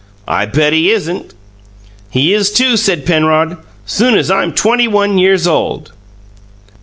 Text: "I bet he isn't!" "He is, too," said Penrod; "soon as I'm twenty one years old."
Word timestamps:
"I 0.27 0.47
bet 0.47 0.73
he 0.73 0.89
isn't!" 0.89 1.35
"He 2.09 2.33
is, 2.33 2.51
too," 2.51 2.75
said 2.75 3.05
Penrod; 3.05 3.57
"soon 3.85 4.17
as 4.17 4.31
I'm 4.31 4.51
twenty 4.51 4.87
one 4.87 5.19
years 5.19 5.45
old." 5.45 5.91